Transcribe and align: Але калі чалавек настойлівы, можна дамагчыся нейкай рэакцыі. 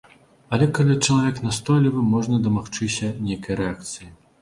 Але 0.57 0.67
калі 0.77 0.95
чалавек 1.07 1.43
настойлівы, 1.49 2.07
можна 2.17 2.43
дамагчыся 2.49 3.15
нейкай 3.31 3.65
рэакцыі. 3.65 4.15